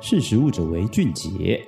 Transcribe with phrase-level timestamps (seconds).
[0.00, 1.66] 识时务者为俊杰。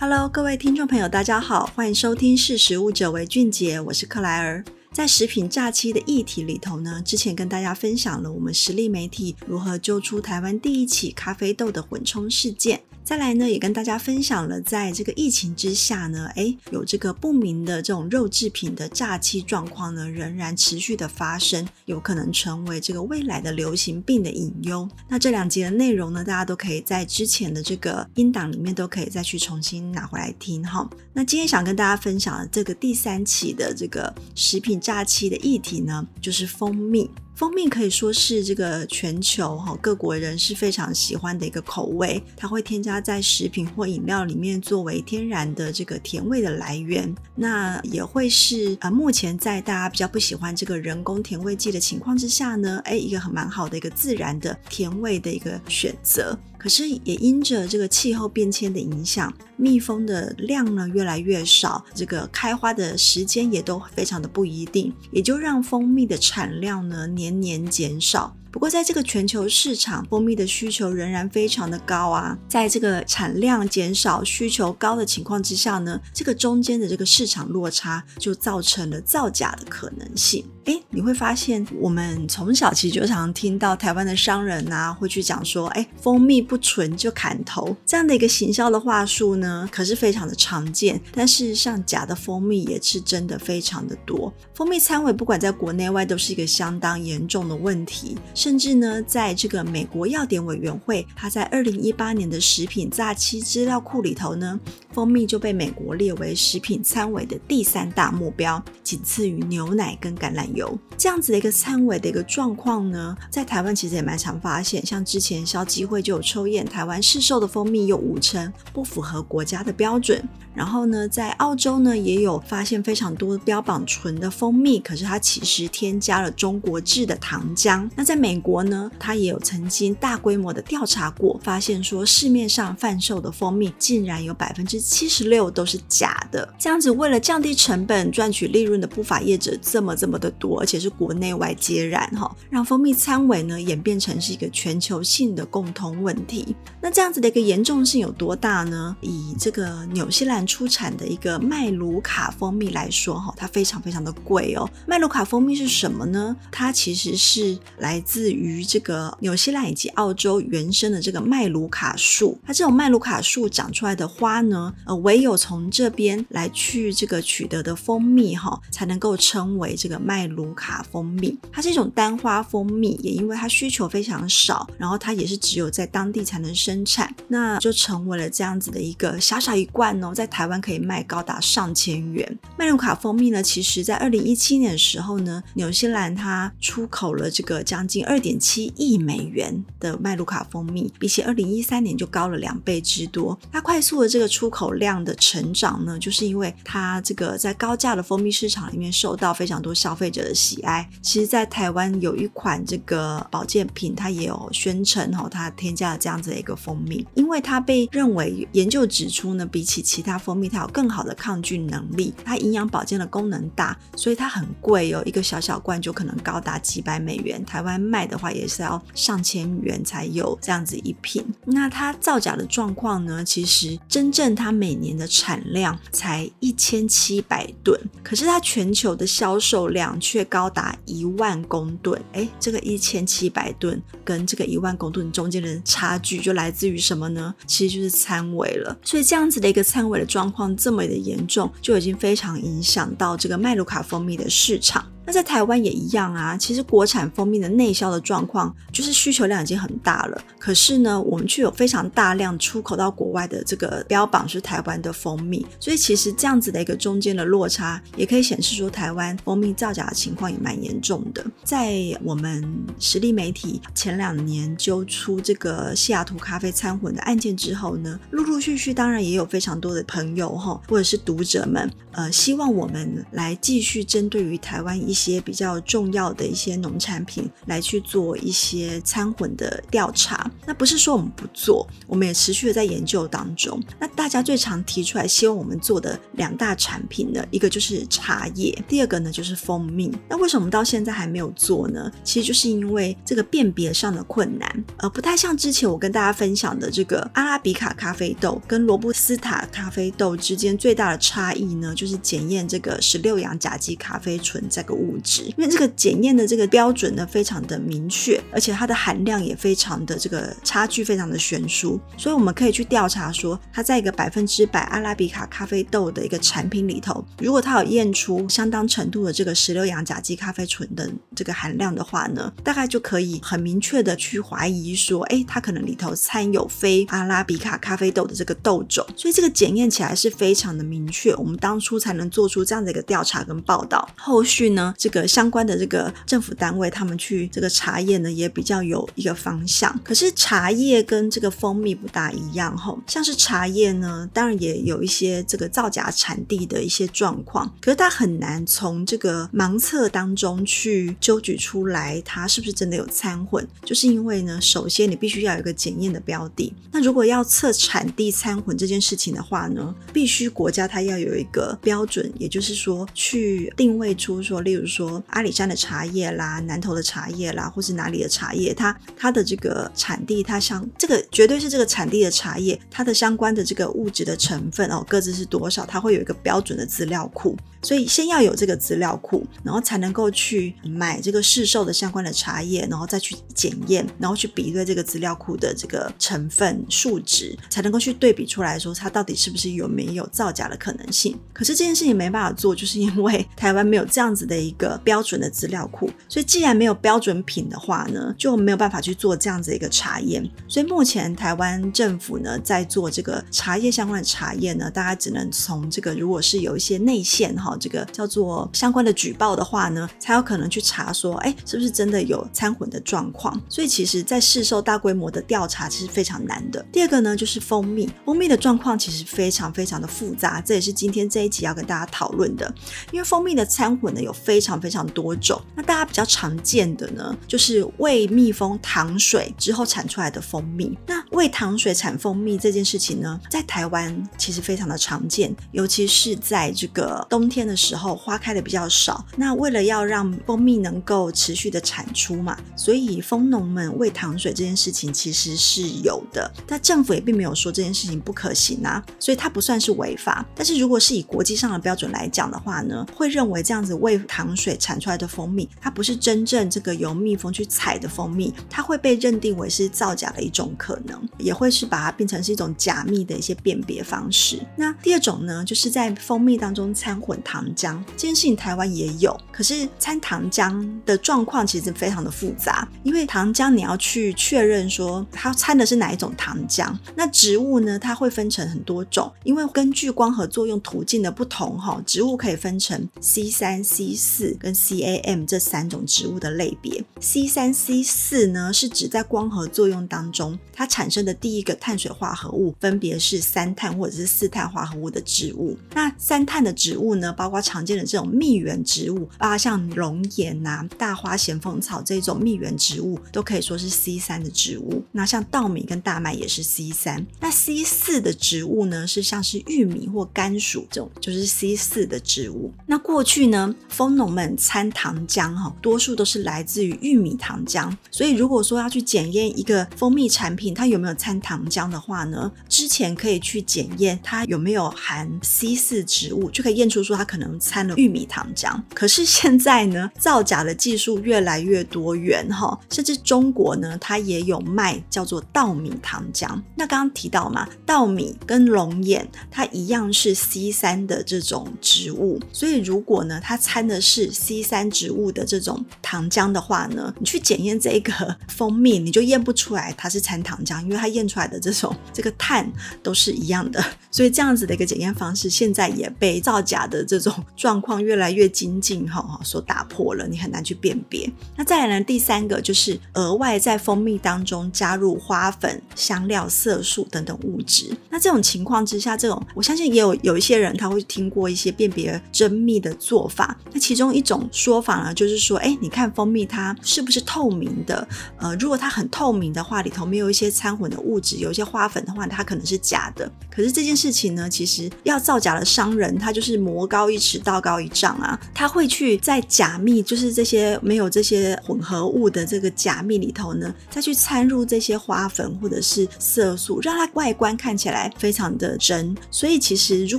[0.00, 4.64] Hello，各位听众朋友，大家好，欢迎收听《识时务者为俊杰》，我是克莱尔。
[4.90, 12.80] 在食品诈欺的议题里头呢，之前跟大家分享了我们实力媒体如何揪出台湾第一起咖啡豆的混冲事件。
[13.08, 24.86] 再来呢，也跟大家分享了，在这个疫情之下呢，哎，有这个不明的这种肉制品的诈欺状况呢，仍然持续的发生，有可能成为这个未来的流行病的隐忧。
[25.08, 30.86] 那这两集的内容呢，大家都可以在之前的这个音档里面都可以再去重新拿回来听哈。
[31.14, 37.10] 那今天想跟大家分享的这个第三起的这个食品诈欺的议题呢，就是蜂蜜。
[37.38, 47.14] 蜂蜜可以说是这个全球哈各国人是非常喜欢的一个口味，它会添加在食品或饮料里面作为天然的这个甜味的来源。
[47.36, 56.36] 那也会是啊，目前在大家比较不喜欢这个人工甜味剂的情况之下呢，哎，一个很蛮好的一个自然的甜味的一个选择。
[56.58, 68.36] 可是也因着这个气候变迁的影响，蜜蜂的量呢越来越少，这个开花的时间也都非常的不一定，也就让蜂蜜的产量呢年年减少。
[68.58, 72.36] 不过，在这个全球市场，蜂蜜的需求仍然非常的高啊。
[72.48, 80.44] 在这个产量减少、需求高的情况之下呢，这个中间的这个市场落差就造成了造假的可能性。
[80.64, 91.00] 诶，你会发现，我们从小其实就常听到台湾的商人啊，会去讲说，诶，蜂蜜不纯就砍头这样的一个行销的话术呢，可是非常的常见。
[91.12, 94.34] 但事实上，假的蜂蜜也是真的非常的多。
[94.52, 98.18] 蜂蜜掺伪，不管在国内外，都是一个相当严重的问题。
[98.48, 104.58] 甚至呢，在这个美国药典委员会，它在二零一八年的食品诈欺资料库里头呢，
[104.90, 110.78] 蜂蜜就被美国列为食品掺伪的第三大目标，仅次于牛奶跟橄榄油。
[110.96, 120.26] 这样子的一个掺伪的一个状况呢，在台湾其实也蛮常发现，像之前消基会就有抽验台湾市售的蜂蜜，有五成不符合国家的标准。
[120.54, 127.88] 然后呢，在澳洲呢，也有发现非常多标榜纯的蜂蜜，可是它其实添加了中国制的糖浆。
[127.94, 136.52] 那在美美国呢，它也有曾经大规模的调查过，发现说市面上贩售的蜂蜜竟然有百分之七十六都是假的。
[136.58, 146.54] 这样子为了降低成本、赚取利润的不法业者这么这么的多，而且是国内外皆然哈，让蜂蜜掺伪呢演变成是一个全球性的共同问题。
[146.80, 148.96] 那这样子的一个严重性有多大呢？
[149.00, 150.48] 以这个纽西兰。
[150.48, 154.66] 出产的一个麦卢卡蜂蜜来说，哈，它非常非常的贵哦。
[154.86, 156.34] 麦卢卡蜂蜜是什么呢？
[156.50, 162.38] 它其实是来自于这个纽西兰以及澳洲原生的这个麦卢卡树。
[162.46, 171.38] 它这种麦卢卡树长出来的花呢，呃，唯有从这边来去这个取得的蜂蜜，哈，才能够称为这个麦卢卡蜂蜜。
[171.52, 182.38] 它是一种单花蜂蜜，也因为它需求非常少，然后它也是只有在当地才能生产，那就成为了这样子的一个小小一罐哦，在台湾可以卖高达上千元。
[182.56, 193.38] 麦卢卡蜂蜜呢，其实在二零一七年的时候呢，纽西兰它出口了这个将近二点七亿美元的麦卢卡蜂蜜，比起二零一三年就高了两倍之多。
[193.52, 200.88] 它快速的这个出口量的成长呢，就是因为它这个在高价的蜂蜜市场里面受到非常多消费者的喜爱。
[201.02, 221.24] 其实，在台湾有一款这个保健品，它也有宣称哦，它添加了这样子的一个蜂蜜，因为它被认为研究指出呢，比起其他蜂蜜它有更好的抗菌能力，它营养保健的功能大，所以它很贵哦，一个小小罐就可能高达几百美元，台湾卖卖的话也是要上千元才有这样子一瓶。
[221.46, 223.24] 那它造假的状况呢？
[223.24, 232.00] 其实真正它每年的产量才一千七百吨，可是它全球的销售量却高达一万公吨。
[232.12, 237.34] 哎，这个一千七百吨跟这个一万公吨中间的差距就来自于什么呢？
[237.48, 238.78] 其实就是掺伪了。
[238.84, 244.86] 所以这样子的一个掺伪的状况这么的严重，就已经非常影响到这个麦卢卡蜂蜜的市场。
[245.08, 261.24] 那在台湾也一样啊，其实国产蜂蜜的内销的状况就是需求量已经很大了，可是呢，我们却有非常大量出口到国外的这个标榜是台湾的蜂蜜，所以其实这样子的一个中间的落差，也可以显示说台湾蜂蜜造假的情况也蛮严重的。
[261.42, 262.46] 在我们
[262.78, 280.28] 实力媒体前两年揪出这个西雅图咖啡掺混的案件之后呢，陆陆续续当然也有非常多的朋友哈，或者是读者们，呃，希望我们来继续针对于台湾一些比较重要的一些农产品来去做一些掺混的调查。
[280.46, 283.62] 那不是说我们不做，我们也持续的在研究当中。
[283.78, 289.92] 那大家最常提出来希望我们做的两大产品呢，一个就是茶叶，第二个呢就是蜂蜜。
[290.08, 291.90] 那为什么到现在还没有做呢？
[292.02, 333.88] 其实就是因为这个辨别上的困难，而不太像之前我跟大家分享的这个阿拉比卡咖啡豆跟罗布斯塔咖啡豆之间最大的差异呢，就是检验这个十六洋甲基咖啡醇这个物物质，因为这个检验的这个标准呢非常的明确，而且它的含量也非常的这个差距非常的悬殊，所以我们可以去调查说，它在一个百分之百阿拉比卡咖啡豆的一个产品里头，如果它有验出相当程度的这个十六氧甲基咖啡醇的这个含量的话呢，大概就可以很明确的去怀疑说，哎，它可能里头掺有非阿拉比卡咖啡豆的这个豆种，所以这个检验起来是非常的明确，我们当初才能做出这样的一个调查跟报道。
[333.96, 339.78] 后续呢，这个相关的这个政府单位他们去这个查验呢，也比较有一个方向。
[339.84, 356.52] 可是茶叶跟这个蜂蜜不大一样，吼，像是茶叶呢，当然也有一些这个造假产地的一些状况，可是它很难从这个盲测当中去揪举出来，它是不是真的有掺混，就是因为呢，首先你必须要有一个检验的标的。
[356.72, 377.36] 那如果要测产地掺混这件事情的话呢，必须国家它要有一个标准，也就是说去定位出说，例如比如说阿里山的茶叶啦、南投的茶叶啦，或是哪里的茶叶，它它的这个产地，它相这个绝对是这个产地的茶叶，它的相关的这个物质的成分哦，各自是多少，它会有一个标准的资料库。
[377.62, 391.18] 所以先要有这个资料库，然后才能够去买这个市售的相关的茶叶，然后再去检验，然后去比对这个资料库的这个成分数值，才能够去对比出来说它到底是不是有没有造假的可能性。
[391.32, 400.24] 可是这件事情没办法做，就是因为台湾没有这样子的一个标准的资料库，所以既然没有标准品的话呢，就没有办法去做这样子一个查验。
[400.46, 407.47] 所以目前台湾政府呢在做这个茶叶相关的查验呢，大家只能从这个如果是有一些内线哈。
[407.56, 413.40] 这个叫做相关的举报的话呢，才有可能去查说，哎，是不是真的有掺混的状况？
[413.48, 416.64] 所以其实，在市售大规模的调查其实非常难的。
[416.70, 422.52] 第二个呢，就是蜂蜜，蜂蜜的状况其实非常非常的复杂，这也是今天这一集要跟大家讨论的。
[422.92, 430.76] 因为蜂蜜的掺混呢有非常非常多种，那大家比较常见的呢，就是喂蜜蜂糖水之后产出来的蜂蜜。
[430.86, 437.37] 那喂糖水产蜂蜜这件事情呢，在台湾其实非常的常见，尤其是在这个冬天。
[437.38, 450.26] 天的时候花开的比较少，那为了要让蜂蜜能够持续的产出嘛，所以蜂农们喂糖水这件事情其实是有的，但政府也并没有说这件事情不可行啊，所以它不算是违法。
[450.34, 464.40] 但是如果是以国际上的标准来讲的话呢，会认为这样子喂糖水产出来的蜂蜜，它不是真正这个由蜜蜂去采的蜂蜜，它会被认定为是造假的一种可能，也会是把它变成是一种假蜜的一些辨别方式。
[464.56, 467.16] 那第二种呢，就是在蜂蜜当中掺混。
[467.28, 476.74] 糖浆这件事情台湾也有，可是掺糖浆的状况其实非常的复杂，因为糖浆你要去确认说它掺的是哪一种糖浆。
[476.96, 486.82] 那植物呢，它会分成很多种，因为根据光合作用途径的不同，哈，植物可以分成 C 三、C 四跟 CAM 这三种植物的类别。
[486.98, 495.58] C 三、C 四呢，是指在光合作用当中它产生的第一个碳水化合物，分别是三碳或者是四碳化合物的植物。
[495.74, 504.84] 那三碳的植物呢，包括常见的这种蜜源植物，包括像龙眼呐、啊、大花咸丰草这种蜜源植物，都可以说是 C 三的植物。
[504.92, 507.04] 那像稻米跟大麦也是 C 三。
[507.18, 512.52] 那 C 四的植物呢，是像是玉米或甘薯这种，就是 C 四的植物。
[512.66, 517.68] 那过去呢，蜂农们掺糖浆哈，多数都是来自于玉米糖浆。
[517.90, 527.04] 所以如果说要去检验一个蜂蜜产品它有没有掺糖浆的话呢，之前可以去检验它有没有含 C 四植物，就可以验出说它。
[527.08, 536.28] 可能掺了玉米糖浆，可是现在呢，造假的技术越来越多元哈，甚至中国呢，它也有卖叫做稻米糖浆。
[536.54, 552.47] 那刚刚提到嘛，稻米跟龙眼它一样是 C 三的这种植物，所以如果呢，它掺的是 C 三植物的这种糖浆的话呢，你去检验这个 蜂蜜，你就验不出来它是掺糖浆，因为它验出来的这种这个碳
[552.82, 553.64] 都是一样的。
[553.90, 561.10] 所以这样子的一个检验方式，现在也被造假的这种状况越来越精进哈， 所打破了，你很难去辨别。
[561.36, 567.74] 那再来呢，第三个就是额外在蜂蜜当中加入花粉、香料、色素等等物质。
[567.90, 573.36] 那这种情况之下，这种我相信也有有一些人他会听过一些辨别真蜜的做法。
[573.52, 577.88] 那其中一种说法呢，就是说，哎，你看蜂蜜它是不是透明的？
[578.18, 583.10] 呃，如果它很透明的话，里头没有一些掺混的物质，有一些花粉的话，它可能能是假的。
[583.30, 598.96] 可是这件事情呢，其实要造假的商人，他就是魔高一尺，道高一丈啊，他会去在假蜜，就是这些没有这些混合物的这个假蜜里头呢，再去掺入这些花粉或者是色素，让它外观看起来非常的真。
[599.10, 599.98] 所以其实如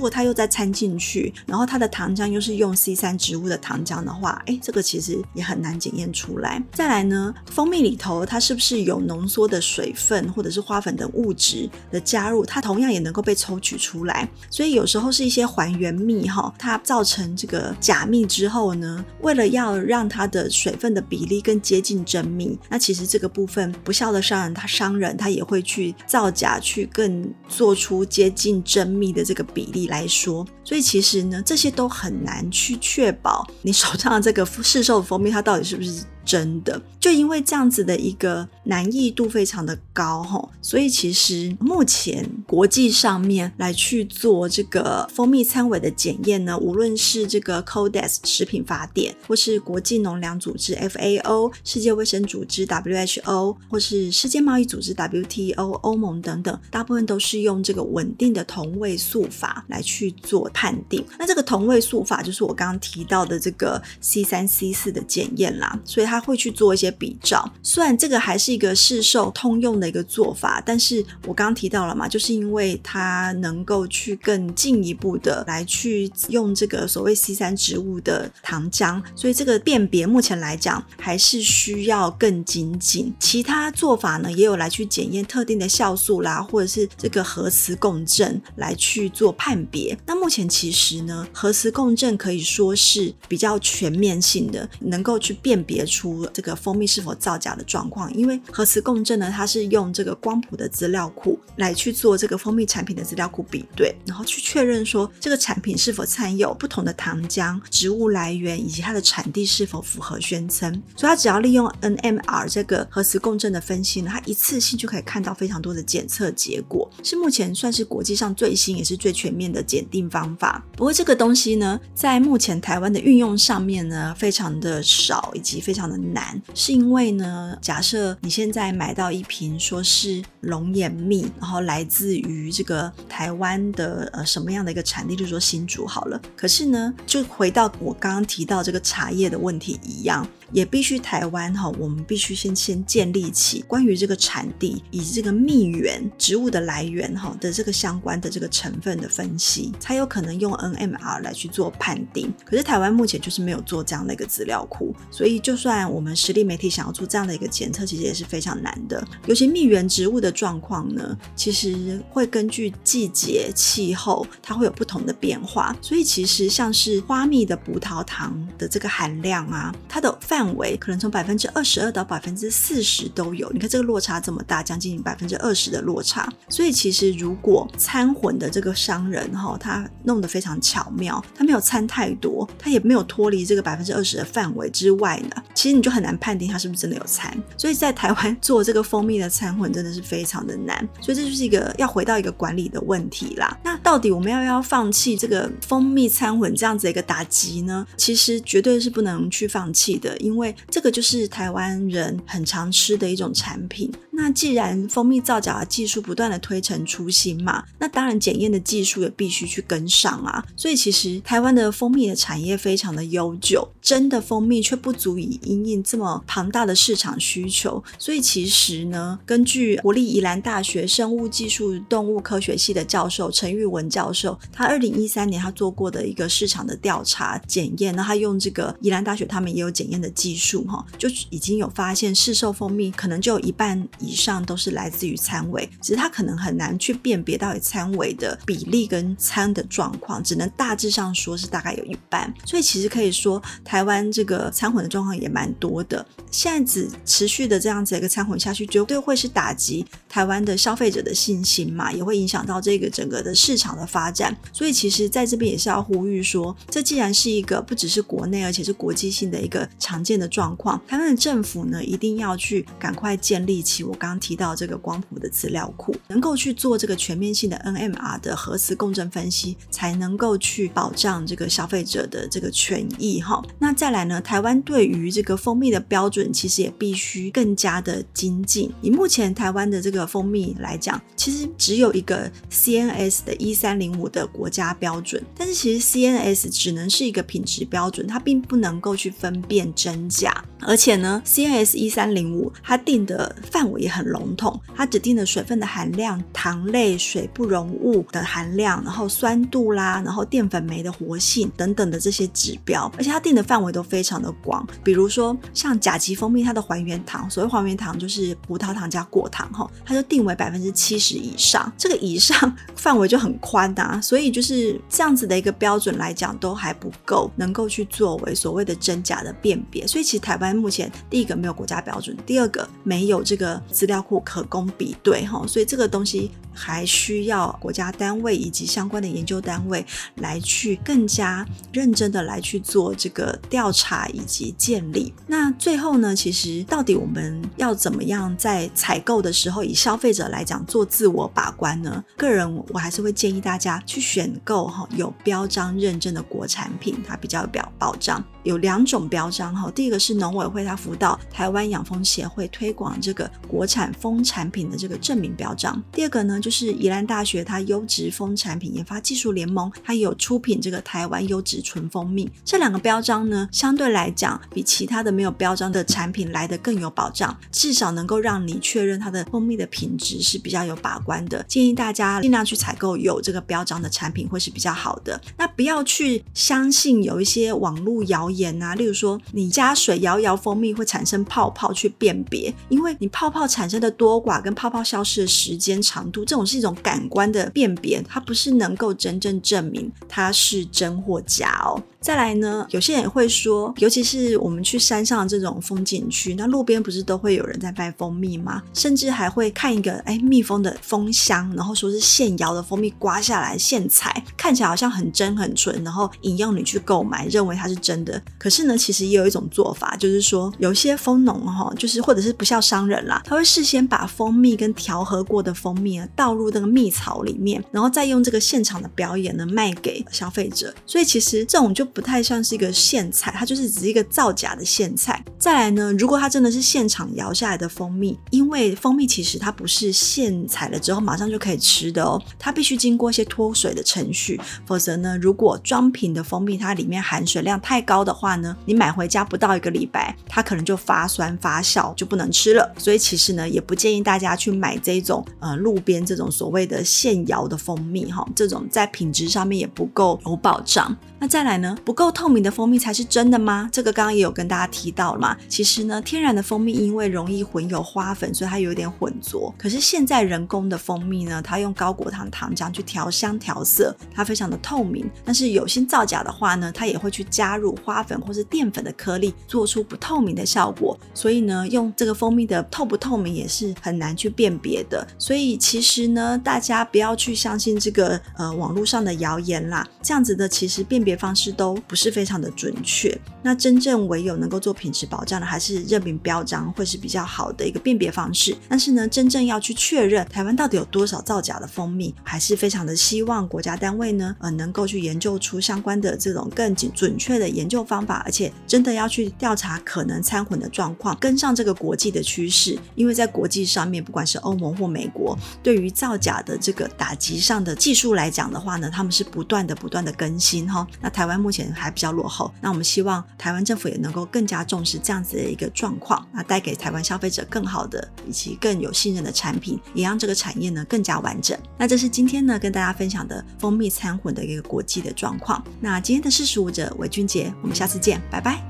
[0.00, 6.62] 果他又再掺进去，然后它的糖浆又是用 C 三植物的糖浆的话，哎，这个其实也很难检验出来。
[6.72, 13.34] 再来呢，蜂蜜里头它是不是有浓缩的水分或者是花粉等物质的加它同样也能够被。
[13.40, 36.04] 抽取出来，所以有时候是一些还原蜜哈，它造成这个假蜜之后呢，为了要让它的水分的比例更接近真蜜，那其实这个部分不孝的商人，他商人他也会去造假，去更做出接近真蜜的这个比例来说，所以其实呢，这些都很难去确保你手上的这个市售蜂蜜，它到底是不是。
[36.24, 61.04] 真的，就因为这样子的一个难易度非常的高哈，所以其实目前国际上面来去做这个蜂蜜掺伪的检验呢，无论是这个 Codex 食品法典，或是国际农粮组织 FAO、世界卫生组织 WHO，或是世界贸易组织 WTO、欧盟等等，大部分都是用这个稳定的同位素法来去做判定。
[61.18, 66.09] 那这个同位素法就是我刚刚提到的这个 C 三 C 四的检验啦，所以。
[66.10, 83.14] 他会去做一些比照，虽然这个还是一个市售通用的一个做法，但是我刚刚提到了嘛，就是因为它能够去更进一步的来去用这个所谓 C 三植物的糖浆，所以这个辨别目前来讲还是需要更精进。
[83.20, 89.96] 其他做法呢，也有来去检验特定的酵素啦，或者是这个核磁共振来去做判别。
[90.06, 95.99] 那目前其实呢，核磁共振可以说是比较全面性的，能够去辨别出。
[96.00, 110.72] 出这个蜂蜜是否造假的状况，因为核磁共振呢，它是用这个光谱的资料库来去做这个蜂蜜产品的资料库比对，然后去确认说这个产品是否掺有不同的糖浆、植物来源以及它的产地是否符合宣称。
[110.96, 120.64] 所以它只要利用 NMR 这个核磁共振的分析呢，它一次性就可以看到非常多的检测结果，是目前算是国际上最新也是最全面的检定方法。
[120.72, 125.89] 不过这个东西呢，在目前台湾的运用上面呢，非常的少，以及非常。
[125.96, 136.20] 难是因为呢，假设你现在买到一瓶说是龙眼蜜，然后来自于这个台湾的呃什么样的一个产地，就是说新竹好了。
[136.36, 140.26] 可是呢，就回到我刚刚提到这个茶叶的问题一样。
[140.52, 152.32] 也必须台湾哈，我们必须先先建立起关于这个产地以及这个蜜源植物的来源哈的这个相关的这个成分的分析，才有可能用 NMR 来去做判定。
[152.44, 159.06] 可是台湾目前就是没有做这样的一个资料库，所以就算我们实力媒体想要做这样的一个检测，其实也是非常难的。
[159.26, 165.76] 尤其蜜源植物的状况呢，其实会根据季节、气候，它会有不同的变化。
[165.80, 176.26] 所以其实像是花蜜的葡萄糖的这个含量啊，它的范范围可能从百分之二十二到百分之四十都有，你看这个落差这么大，将近百分之二十的落差。
[176.48, 187.30] 所以其实如果掺混的这个商人哈，他弄得非常巧妙，他没有掺太多，他也没有脱离这个百分之二十的范围之外呢，其实你就很难判定他是不是真的有掺。
[187.58, 193.58] 所以在台湾做这个蜂蜜的掺混真的是非常的难，所以这就是一个要回到一个管理的问题啦。
[193.62, 197.86] 那到底我们要不要放弃这个蜂蜜掺混这样子的一个打击呢？
[197.98, 203.90] 其实绝对是不能去放弃的，因为这个就是台湾人很常吃的一种产品。
[204.12, 210.44] 那既然蜂蜜造假的技术不断的推陈出新嘛，那当然检验的技术也必须去跟上啊。
[210.54, 217.82] 所以其实台湾的蜂蜜的产业非常的悠久，真的蜂蜜却不足以因应这么庞大的市场需求。
[217.98, 242.32] 所以其实呢，根据国立宜兰大学生物技术动物科学系的教授陈玉文教授，他二零一三年他做过的一个市场的调查检验，那他用这个宜兰大学他们也有检验的技术哈，就已经有发现市售蜂蜜可能就有一半以上都是来自于餐尾，只是它可能很难去辨别到底餐尾的比例跟餐的状况，只能大致上说是大概有一半。
[242.44, 246.04] 所以其实可以说，台湾这个餐混的状况也蛮多的。
[246.30, 254.36] 现在只持续的这样子一个餐混下去，绝对会是打击台湾的消费者的信心嘛，也会影响到这个整个的市场的发展。
[254.52, 273.42] 所以其实在这边也是要呼吁说，这既然是一个不只是国内，而且是国际性的一个常见的状况，台湾的政府呢一定要去赶快建立起我刚刚提到这个光谱的资料库，能够去做这个全面性的 NMR 的核磁共振分析，才能够去保障这个消费者的这个权益哈。
[273.58, 278.70] 那再来呢，台湾对于这个蜂蜜的标准，其实也必须更加的精进。
[278.82, 290.49] 以目前台湾的这个蜂蜜来讲，其实只有一个 CNS 的一三零五的国家标准，但是其实 CNS 只能是一个品质标准，它并不能够去分辨真真假。
[290.62, 304.66] 而且呢，CNS 一三零五它定的范围也很笼统，它指定的水分的含量、糖类、水不溶物的含量，然后酸度啦，然后淀粉酶的活性等等的这些指标，而且它定的范围都非常的广。
[304.84, 314.00] 比如说像甲级蜂蜜，它的还原糖，所谓还原糖就是葡萄糖加果糖哈，它就定为百分之七十以上，这个以上范围就很宽呐、啊。
[314.00, 319.86] 所以就是这样子的一个标准来讲，都还不够能够去作为所谓的真假的辨别。
[319.86, 320.49] 所以其实台湾。
[320.54, 329.84] 目前第一个没有国家标准，第二个没有这个资料库可供比对哈，所以这个东西还需要国家单位以及相关的研究单位
[330.16, 335.12] 来去更加认真的来去做这个调查以及建立。
[335.26, 342.02] 那最后呢，其实到底我们要怎么样在采购的时候以消费者来讲做自我把关呢？
[342.16, 348.22] 个人我还是会建议大家去选购哈有标章认证的国产品，它比较有保保障。
[348.42, 391.82] 有两种标章哈，第一个是农委会它辅导台湾养蜂协会推广这个国产蜂产品的这个证明标章，第二个呢就是宜兰大学它优质蜂产品研发技术联盟它有出品这个台湾优质纯蜂蜜，这两个标章呢相对来讲比其他的没有标章的产品来得更有保障，至少能够让你确认它的蜂蜜的品质是比较有把关的，建议大家尽量去采购有这个标章的产品会是比较好的，那不要去相信有一些网络谣言啊，例如说你加水摇一摇蜂蜜会产生泡泡去辨别，因为你泡泡产生的多寡跟泡泡消失的时间长度，这种是一种感官的辨别，它不是能够真正证明它是真或假哦。
[392.00, 398.62] 再来呢，有些人会说，尤其是我们去山上这种风景区，那路边不是都会有人在卖蜂蜜吗？
[398.72, 408.22] 甚至还会看一个哎蜜蜂的蜂箱，然后说是现摇的蜂蜜刮下来现采，看起来好像很真很纯，然后引诱你去购买，认为它是真的。
[408.38, 420.74] 可是呢，其实也有一种做法，就是说有些蜂农哈，就是或者是不孝商人啦，他会事先把蜂蜜跟调和过的蜂蜜啊倒入那个蜜槽里面，然后再用这个现场的表演呢卖给消费者。
[420.84, 425.24] 所以其实这种就不太像是一个现采，它就是只是一个造假的现采。
[425.38, 442.70] 再来呢，如果它真的是现场摇下来的蜂蜜，因为蜂蜜其实它不是现采了之后马上就可以吃的哦，它必须经过一些脱水的程序，否则呢，如果装瓶的蜂蜜它里面含水量太高的话呢，你买回家不到一个礼拜，它可能就发酸发酵，就不能吃了。
[442.76, 450.96] 所以其实呢，也不建议大家去买这种呃路边这种所谓的现摇的蜂蜜哈，这种在品质上面也不够有保障。
[451.20, 453.68] 那再来呢，不够透明的蜂蜜才是真的吗？
[453.70, 455.36] 这个刚刚也有跟大家提到了嘛。
[455.48, 459.54] 其实呢，天然的蜂蜜因为容易混有花粉，所以它有点混浊。
[459.56, 465.08] 可是现在人工的蜂蜜呢，它用高果糖糖浆去调香调色，它非常的透明。
[465.24, 470.98] 但是有心造假的话呢，它也会去加入花粉或是淀粉的颗粒，做出不透明的效果。
[471.14, 475.06] 所以呢，用这个蜂蜜的透不透明也是很难去辨别的。
[475.18, 483.16] 所以其实实呢，大家不要去相信这个呃网络上的谣言啦，这样子的其实辨别方式都不是非常的准确。
[483.42, 488.56] 那真正唯有能够做品质保障的，还是认明标章会是比较好的一个辨别方式。
[488.68, 502.78] 但是呢，真正要去确认台湾到底有多少造假的蜂蜜，还是非常的希望国家单位呢，呃，能够去研究出相关的这种更准准确的研究方法，而且真的要去调查可能掺混的状况，跟上这个国际的趋势。
[502.94, 510.86] 因为在国际上面，不管是欧盟或美国，对于造假的这个打击上的技术来讲的话呢，他们是不断的不断的更新哈。
[511.00, 521.58] 那台湾目前还比较落后，那我们希望台湾政府也能够更加重视这样子的一个状况，那带给台湾消费者更好的以及更有信任的产品，也让这个产业呢更加完整。
[521.76, 525.62] 那这是今天呢跟大家分享的蜂蜜掺混的一个国际的状况。
[525.80, 528.69] 那今天的四十五者伪君杰，我们下次见，拜拜。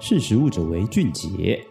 [0.00, 1.64] 识时务者为俊杰。